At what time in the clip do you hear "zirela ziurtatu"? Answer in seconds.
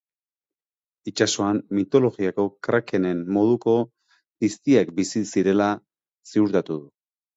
5.35-6.81